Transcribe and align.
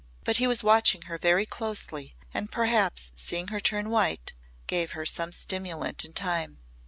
But 0.23 0.37
he 0.37 0.47
was 0.47 0.63
watching 0.63 1.03
her 1.03 1.19
very 1.19 1.45
closely 1.45 2.15
and 2.33 2.51
perhaps 2.51 3.11
seeing 3.17 3.49
her 3.49 3.59
turn 3.59 3.91
white 3.91 4.33
gave 4.65 4.93
her 4.93 5.05
some 5.05 5.31
stimulant 5.31 6.03
in 6.03 6.13
time. 6.13 6.57